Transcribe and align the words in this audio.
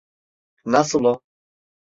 Nasıl 0.65 1.03
o? 1.03 1.21